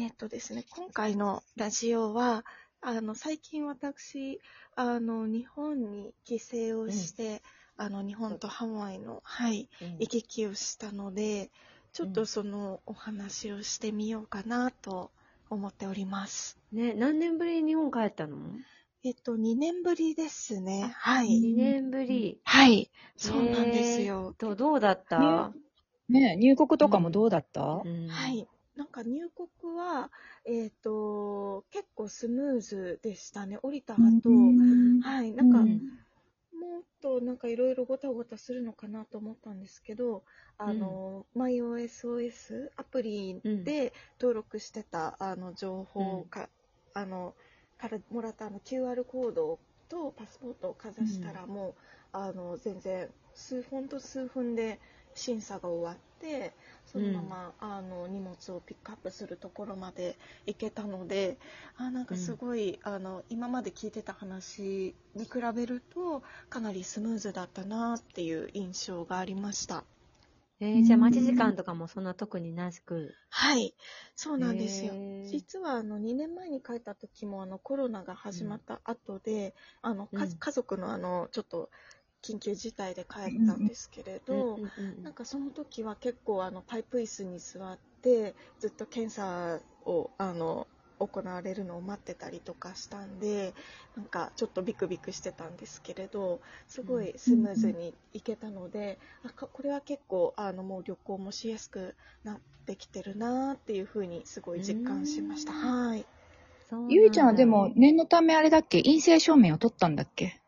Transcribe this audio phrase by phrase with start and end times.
[0.00, 2.44] えっ、とですね、今回のラジオは、
[2.80, 4.40] あの、最近私、
[4.76, 7.42] あの、日本に帰省をして、
[7.76, 11.50] あの、日本とハワイの、はい、行き来をしたので、
[11.92, 15.10] ちょっとそのお話をしてみようかなと
[15.50, 16.56] 思っております。
[16.70, 18.36] ね、何年ぶりに日本帰ったの？
[19.02, 20.94] えっと、2年ぶりですね。
[20.96, 21.28] はい。
[21.28, 22.38] ?2 年ぶり。
[22.44, 22.88] はい。
[23.16, 24.32] そうなんですよ。
[24.38, 25.50] と、どうだった、
[26.08, 28.46] ねね入国とかもどうだった、うんはい。
[28.78, 30.08] なんか入国は、
[30.44, 33.58] えっ、と、結構スムーズでしたね。
[33.60, 35.00] 降りた後、うん。
[35.02, 35.32] はい。
[35.32, 35.80] なんか、うん。
[36.60, 40.22] もっとなんかいろいろごたごたするのかなと思ったんですけど、
[40.58, 46.48] あの、MyOSOS アプリで登録してた、あの情報か、
[46.94, 47.34] あの、
[47.78, 51.74] からもらったあの QR コードとパスポートをかざしたら、もう、
[52.12, 54.78] あの、全然、数、ほんと数分で
[55.14, 56.52] 審査が終わって、
[56.92, 61.38] そのまま、あの荷物をピックアップするところまで行けたので
[61.76, 69.84] あなんかすごい、あの今まで聞いてた話に比べるとかなりスムーズだったなっていう印象がありました。
[70.60, 73.14] えーじゃあ待ち時間とかもそんな特になく？
[73.30, 73.74] はい。
[74.16, 74.92] そうなんですよ。
[74.94, 75.30] へー。
[75.30, 80.30] 実はあの2年前に帰った時もあのコロナが始まった後で、あのかうん。
[80.38, 81.70] 家族のあのちょっと
[82.22, 90.66] 緊急事態で帰ったんですけれど、うんうんうんなんかその時は結構あのパイプ椅子に座ってずっと検査をあの
[90.98, 93.54] 行われるのを待ってたりとかしたんで
[93.96, 105.52] なんかちょっとビクビクしてたんですけれどすごいスムーズに行けたので、あかこれは結構あのもう旅行もしやすくなってきてるなっていうふうにすごい実感しました。
[105.52, 105.58] うん。
[105.90, 106.06] はい。
[106.88, 108.82] ゆいちゃんはでも、念のためあれだっけ？
[108.82, 110.40] 陰性証明を取ったんだっけ？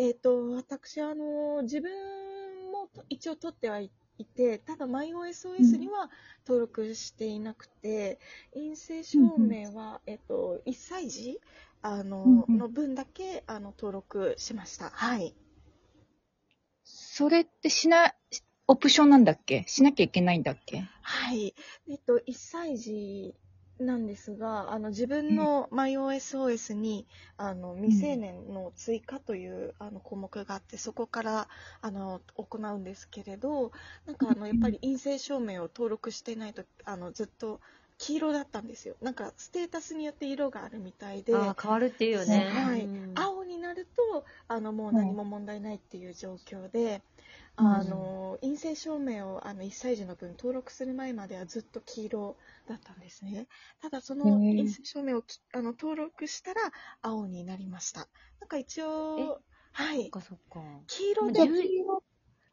[0.00, 1.92] えっ、と、私、あの、自分
[2.72, 3.90] もと一応取ってはい
[4.24, 6.10] て、ただ MyOSOS には
[6.46, 8.18] 登録していなくて、
[8.54, 11.38] 陰性証明は、えっ、と、1歳児
[11.82, 14.88] あの、うんうんの分だけ、あの、登録しました。
[14.88, 15.34] はい。
[16.82, 18.14] それってしな、
[18.68, 19.64] オプションなんだっけ？
[19.66, 20.80] しなきゃいけないんだっけ？
[21.02, 21.54] はい。
[21.88, 23.34] えっと、1歳児
[23.80, 31.48] なんですが、あの、自分の MyOSOS に、あの、未成年の追加という、あの、項目があって、そこから、
[31.80, 33.72] あの、行うんですけれど、
[34.06, 37.60] なんか、あの、やっぱり陰性証明を登録していないと、あの、ずっと
[37.98, 38.96] 黄色だったんですよ。
[39.00, 42.44] なんか、ステータスによって色があるみたいで、変わるっていうよね。
[42.44, 42.84] はい。
[42.84, 42.90] うん。
[43.14, 43.29] 青に
[43.60, 47.02] なるとあのもう何も問題ないっていう状況で、
[47.58, 47.66] うん。
[47.66, 52.36] あの陰性証明をあの1歳児の分登録する前まではずっと黄色
[52.68, 53.46] だったんですね。
[53.82, 56.60] ただその陰性証明をきあの登録したら
[57.02, 58.08] 青になりました。
[58.40, 59.40] なんか一応
[59.72, 60.10] はい。
[60.86, 61.40] 黄色で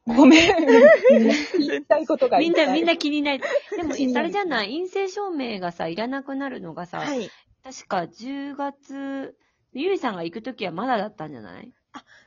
[0.07, 0.55] ごめん。
[1.59, 2.93] 言いたいことがみんな、みんな。
[2.93, 3.39] な気にない。
[3.39, 4.67] でも、あれじゃない。
[4.79, 7.29] 陰性証明がさ、いらなくなるのがさ、はい。
[7.63, 9.35] 確か10月、
[9.83, 11.71] ゆいさんが行くときはまだだったんじゃない？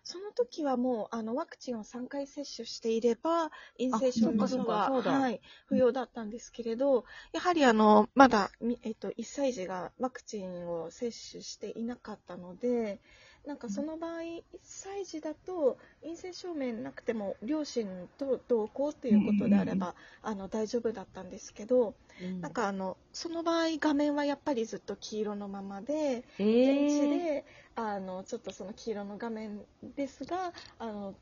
[0.03, 13.00] その時はもうあのワクチンを3回接種していれば陰性証明書ははい、不要だったんですけれどやはりあのまだ、みえっと、1歳児がワクチンを接種していなかったので
[13.46, 17.86] なんかその場合1歳児だと陰性証明なくても両親
[18.18, 22.40] と同行ということであれば、あの大丈夫だったんですけど、うん。
[22.40, 26.24] なんかあのその場合画面はやっぱりずっと黄色のままで。
[26.38, 27.44] え現地ー、で、
[27.76, 29.60] あのちょっとその黄色の画面
[29.96, 31.14] ですがあの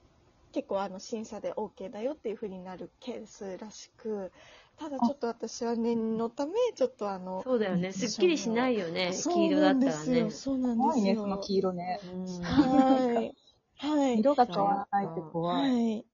[0.52, 4.32] 結構あの審査で OK だよっていうふうになるケースらしく
[4.78, 7.92] ただちょっと私は念のためちょっとあのそうだよね。
[7.92, 9.10] すっきりしないよね。
[9.12, 10.24] 黄色だったらなんですよ。
[10.26, 10.30] ね。
[10.30, 10.84] そうなんですよ。
[10.84, 12.00] 怖いね、その黄色ね。
[12.04, 12.42] うん。
[12.42, 13.34] はい。
[13.78, 14.20] はい。
[14.20, 15.62] 色が変わらないって怖い。
[15.62, 16.04] はい。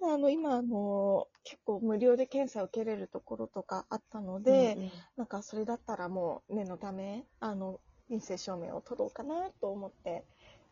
[0.00, 4.90] ただあの今あの結構無料で検査を受けれるところとかあったので、うんうん。
[5.18, 10.24] なんかそれだったらもう念のためあの陰性証明を取ろうかなと思って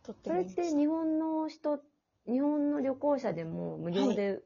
[0.03, 0.63] 取ってそれっみました。
[0.63, 1.79] て日本の人、
[2.27, 4.43] 日本の旅行者でも無料で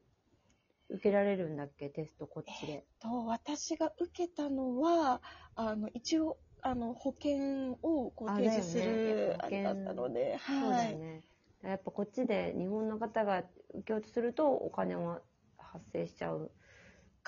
[0.89, 2.85] 受けられるんだっけ、テストこっちで。
[2.99, 5.21] と私が受けたのは
[5.55, 11.23] あの一応あの保険をこうあ提示するあだよねれだったので、そうはい、だよね。
[11.63, 13.43] やっぱこっちで日本の方が
[13.73, 15.21] 受けようとするとお金は
[15.57, 16.51] 発生しちゃう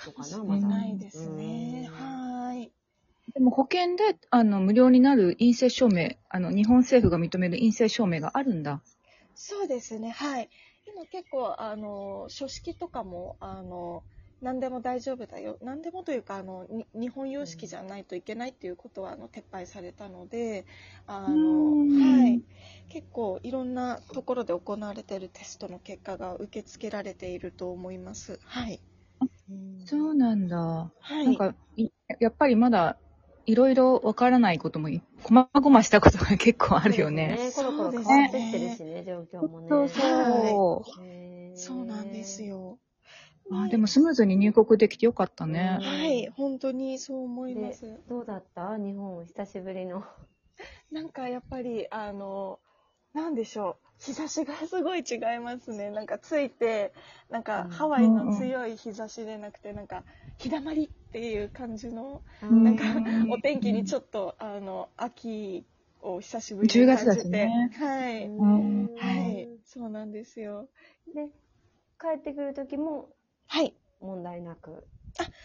[0.03, 0.67] のかな、かもしまだ。
[0.67, 1.87] れないですね。
[1.87, 2.73] うんはい。
[3.33, 8.81] でも保険で、あの、無料になる陰性証明、あの、日本政府が認める陰性証明があるんだ。
[9.35, 10.49] そうですね、はい。
[10.85, 14.03] 今結構、あの、書式とかも、あの、
[14.41, 15.57] 何でも大丈夫だよ。
[15.61, 20.65] 何でもというか、あの、に日本様式じゃないといけないっていうことは、あの、撤廃されたので、
[21.05, 22.41] あうの、んはい。
[22.89, 28.39] 結構、いろんなところで行われているテストの結果が受け付けられていると思います。
[28.43, 28.81] はい。
[29.85, 30.91] そうなんだ。
[31.01, 31.25] はい。
[31.25, 31.89] なんか、い
[32.19, 32.97] やっぱりまだ、
[33.45, 37.37] いろいろわからないこともい、こまごましたことが結構あるよね。
[37.37, 39.67] そうですねコロコロ変わってってるしね、状況もね。
[39.69, 41.57] そうそう。
[41.57, 42.43] そうなんです。
[42.43, 42.77] よ。
[43.51, 45.79] あでもスムーズに入国できてよかったね。
[45.81, 47.99] はい、本当にそう思います。
[48.07, 48.77] どうだった？
[48.77, 50.03] 日本、久しぶりの。
[50.91, 52.59] なんかやっぱり、あの、
[53.13, 54.03] なんでしょう。
[54.03, 55.89] 日差しがすごい違いますね。
[55.91, 56.93] なんかついて、
[57.29, 60.03] なんかうんハワイの強い日差しでなくて、なんか
[60.37, 62.83] 日だまりっていう感じの、うんなんか
[63.29, 65.65] お天気にちょっと、あの、秋
[66.01, 67.19] を久しぶりに10感月だじ。
[67.19, 68.27] してねはい。
[68.27, 69.49] んはい。
[69.65, 70.69] そうなんですよ。
[71.13, 71.27] で、
[71.99, 73.09] 帰ってくるときも
[73.47, 73.73] はい。
[73.99, 74.87] 問題なく。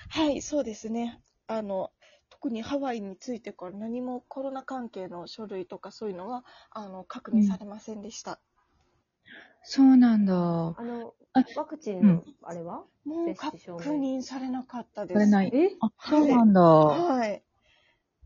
[0.08, 1.20] はい、そうですね。
[1.46, 1.90] あの、
[2.30, 8.40] 特にハワイについてから何もコロナ関係の書類とかそういうのは、あの、確認されませんでした。
[9.62, 10.34] そうなんだ。
[10.78, 12.84] あのあ、ワクチンのうん、あれは？
[13.04, 15.14] もう確接種証明認されなかったです。
[15.14, 15.50] されない。
[15.54, 15.70] え？
[15.80, 16.60] あ、そうなんだ。
[16.62, 17.42] はい。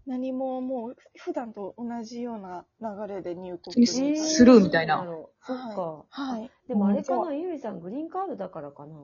[0.07, 6.05] 何ももう普段と同じような流れで入国スにスルーみたいなそうだろうそっか。
[6.11, 6.51] はい。
[6.69, 8.95] でもあれかうな、ゆりさん、グリーンカードだからかな。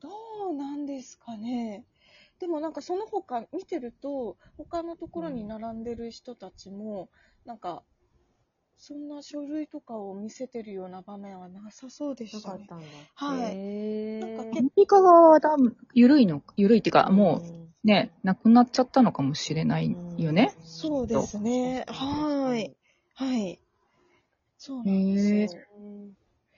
[0.00, 0.08] ど
[0.50, 1.84] うなんですかね。
[2.38, 7.08] でもなんかその他見てると、他のところに並んでる人たちも、
[7.44, 7.82] なんか、
[8.76, 12.58] そんな書類とかを見せてるような場面はなさそうでしたね。
[12.58, 12.86] なかったんだ。
[13.14, 15.40] はいへーなんかアメリカ側は
[15.94, 20.54] 緩いの、緩いっていうか、もんうね、なくなっちゃったのかもしれないよね。
[20.64, 21.84] そうですね。
[21.88, 22.76] はい。
[23.14, 23.58] はい。
[24.58, 25.62] そうなんですよ。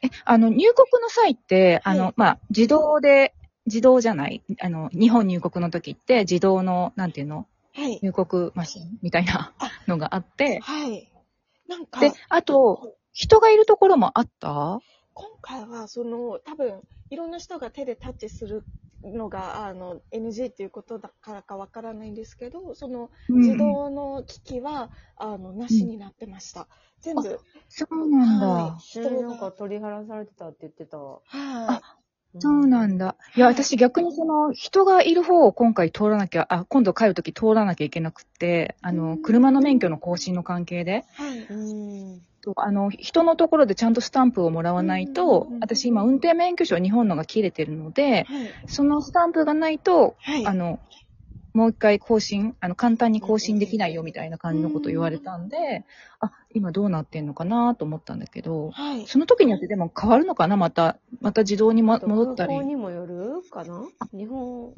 [0.03, 3.35] え、あの、入国の際って、あの、はいまあ、自動で、
[3.69, 7.47] 自動じゃないあの、日本入国の時って、自動の、なんていうの？
[7.75, 8.01] はい。
[8.03, 9.71] 入国マシンみたいなあ。
[9.87, 11.11] のがあって、はい。
[11.69, 14.81] なんか、で、あと、人がいるところもあった？
[15.15, 16.81] 今回はその多分
[17.11, 18.65] いろんな人が手でタッチする
[19.03, 26.69] のがあの NG っていうことだからかわからないんですけどその自動の機器は、あのなしになってました、
[27.01, 27.41] 全部。
[27.69, 28.47] そうなんだ。
[28.47, 28.81] はい。
[28.81, 30.99] 人なんか取り払されてたって言ってた。
[30.99, 31.83] はい
[32.39, 33.17] そうなんだ。
[33.37, 33.55] いや、はい。
[33.55, 39.23] 私逆にその、人がいる方を今回通らなきゃ、あ、今度帰るとき通らなきゃいけなくって、あの、うん。
[39.23, 41.39] 車の免許の更新の関係で、はい。
[41.41, 42.21] うん。
[42.41, 48.53] とあの、人のところでちゃんとスタンプをもらわないとうんうんうん、私今運転免許証日本のが切れてるので、はい。
[48.67, 50.47] そのスタンプがないと、はい。
[50.47, 50.79] あの、
[51.55, 55.85] もう一回更新、あの、簡単に更新できないよみたいな感じのことを言われたんで、
[56.21, 59.07] あ、今どうなってんのかなと思ったんだけど、はい。
[59.07, 60.57] その時によってでも変わるのかな？
[60.57, 62.49] また、また自動に、ま、戻ったり。
[62.55, 62.69] 空港。
[62.69, 63.89] にもよるかな？
[64.13, 64.75] 日本、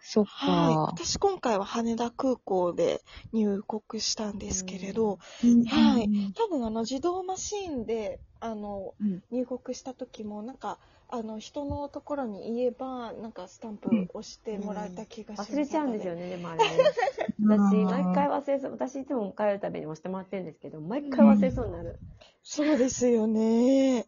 [0.00, 0.74] そっはい。
[0.74, 0.80] か。
[0.82, 6.08] 私今回は羽田空港で入国したんですけれど、うんはい。
[6.34, 9.22] 多分あの自動マシーンであのうん。
[9.30, 10.78] 入国した時もなんか
[11.14, 16.22] あの人のところに言えばなんかスタンプうん押してもらえた気がします、忘れちゃうんですよね。
[16.22, 16.70] ね、でもあれね。
[17.44, 18.72] 私、毎回忘れそう。
[18.72, 21.98] 私いつも帰るたびに押してもらってるんですけど、毎回忘れそうになる。
[22.42, 24.06] そうですよね。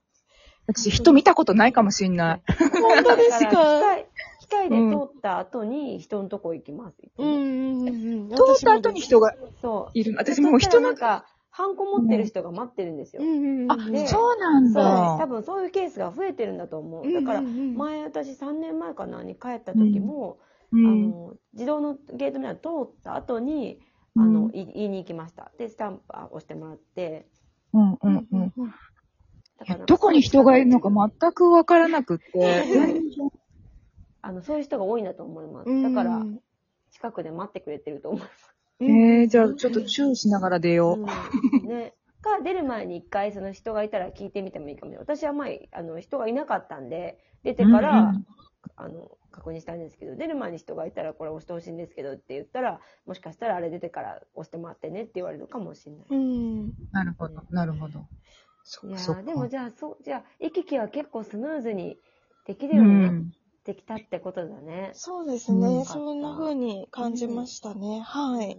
[0.66, 2.42] 私、人見たことないかもしんない。
[2.80, 4.06] 本当ですだから機械、
[4.40, 6.96] 機械で通った後に人のとこ行きます。
[7.18, 7.90] うんうんうんう
[8.24, 8.28] ん。
[8.30, 9.98] 通った後に人がそう。
[9.98, 10.14] いる。
[10.16, 13.22] 私もう人のなん、か、ハンコ持ってる人が待ってるんですよ。
[13.68, 14.82] あ、でそうなんそう。
[14.82, 15.26] 多だ。
[15.26, 17.12] 分そういうケースが増えてるんだと思う。
[17.12, 20.40] だから、前私3年前かなに帰った時も、
[20.72, 21.10] あうん。
[21.10, 23.78] の、自動のゲートみたいなの通った後に、
[24.16, 25.52] うんあの、い言いに行きました。
[25.56, 27.28] で、スタンプ押してもらって、
[27.72, 28.52] うんううんんうん。
[28.56, 28.74] うん。
[29.58, 32.66] だからどこに人がいるのか全くわからなくって。
[34.22, 35.70] あの、そういう人が多いんだと思います。
[35.70, 36.26] うんだから、
[36.90, 38.54] 近くで待ってくれてると思います。
[38.80, 41.00] えー、じゃあちょっと注意しながら出よう。
[41.00, 41.94] うんね。
[42.24, 45.16] か、出る前に一回その人がいたら聞いてみてもいいかもしれない。
[45.16, 48.26] 私は前、あの、人がいなかったんで、出てから、うんうん
[48.76, 56.06] あの、確認したんですけど、出る前に人がいたらこれ押してほしいんですけどって言ったら、もしかしたらあれ出てから押してもらってねって言われるかもしれない。
[56.10, 56.72] うん。
[56.90, 58.06] なるほど、なるほど。
[58.62, 61.98] そいやでもじゃあ、そう、じゃあ、行き来は結構スムーズに
[62.46, 62.76] できるう。
[62.78, 63.12] ようになっ
[63.64, 64.92] てきたってことだね。
[64.94, 65.84] そうですうんね。
[65.84, 68.00] そんな風に感じましたね。
[68.00, 68.58] はい。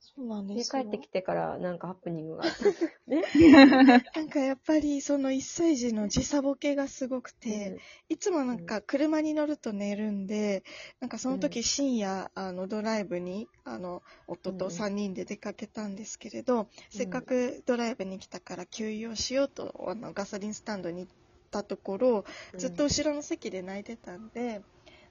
[0.00, 0.84] そうなんでです帰よ。
[0.84, 2.64] ってきてからなんかハプニングがあった。
[3.10, 3.22] ね。
[4.14, 7.76] なんかやっぱりその1歳児の時差ボケがすごくて、
[8.08, 10.64] いつもなんか車に乗ると寝るんで、
[11.00, 21.12] なんかその時深夜、あのドライブに、あの、夫と3人で出かけたんですけれど、せっかくドライブに来たから給油をしようと、あのガソリンスタンドに行っ
[21.52, 22.24] たところ、
[22.56, 24.62] ずっと後ろの席で泣いてたんで、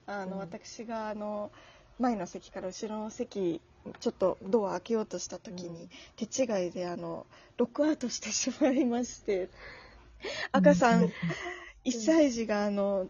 [0.06, 0.38] あの、うん。
[0.40, 1.50] 私があの、
[1.98, 3.60] 前の席から後ろの席、
[4.00, 9.48] ちょっとドア開けようとした時に、手違いであの、ロックアウトしてしまいまして、
[10.50, 11.04] 赤さん、
[11.84, 13.08] 1歳児があの、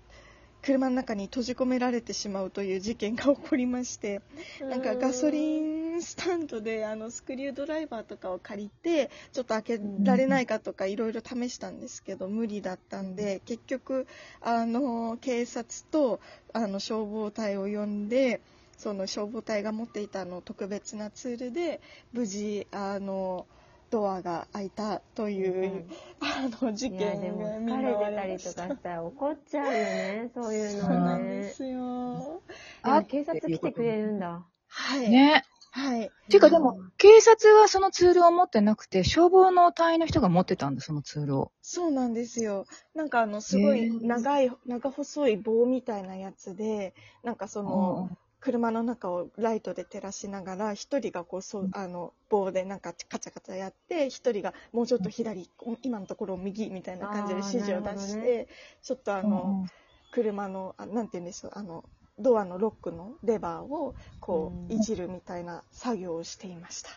[0.63, 4.23] 車の中に閉じ込められてしまうという事件が起こりまして、
[4.61, 14.07] なんかガソリンスタンドであのスクリュードライバーとかを借りてちょっと開けられないかとかいろいろ試したんですけど無理だったんで結局
[14.41, 16.21] あの警察と
[16.53, 18.41] あの消防隊を呼んで
[18.79, 21.81] その消防隊が持っていたあの特別なツールで
[22.13, 23.47] 無事あの
[23.93, 25.87] ドアが開いたという、
[26.21, 31.49] あの事件でもが見疲れたりとかしたら怒っちゃうよね、そういうそうのはなんでね。
[31.51, 32.43] すよ
[32.83, 34.47] あ、警察来てくれるんだ。
[34.67, 35.45] はい、ね。
[35.75, 41.53] はいていうかでも、警察はそのツールを持ってなくて、消防の隊員の人が持ってたんだ、そのツールを。
[41.63, 42.67] そうなんですよ。
[42.95, 48.11] なんかあの、すごい長い、長細い棒みたいなやつで、なんかその、
[48.43, 55.49] 車の中をライトで照らしながら、一人がこう、そう、あの、棒でなんかカチャカチャやって、一人がもうちょっと左、
[55.83, 58.49] 今のところを右みたいな感じで指示を出して、
[58.83, 59.65] ちょっとああの、
[60.11, 61.85] 車の、あなんて言うんでしょう、あの、
[62.19, 66.91] ドアのロックのレバーをこう、うんいじるみたいな作業をしていました。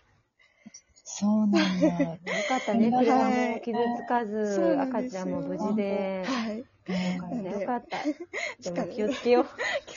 [1.03, 1.87] そうなんだ。
[2.25, 6.23] よかったね、はい車も傷つかず、赤ちゃんも無事で。
[6.25, 6.65] はい。
[6.87, 7.97] よかった。
[8.71, 9.45] でも 気をつけよ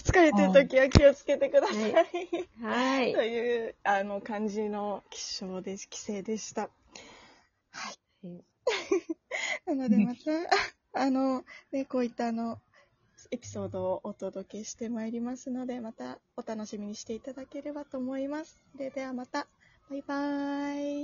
[0.08, 1.90] 疲れてる時は気をつけてください。
[1.92, 2.66] う。
[2.66, 3.22] はいと。
[3.22, 6.70] いうあの感じの気象で規制でした。
[9.66, 12.58] なのでまた、あの、ね、こういったあの、
[13.30, 18.58] エピソードをお届けしてまいりますので、またお楽しみにしていただければと思います。
[18.72, 19.46] それではまた、
[19.90, 20.96] バイバーイ。